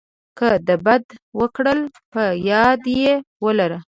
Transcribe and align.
که 0.37 0.49
د 0.67 0.69
بد 0.85 1.03
وکړل 1.39 1.79
په 2.11 2.23
یاد 2.49 2.81
یې 3.01 3.13
ولره. 3.45 3.79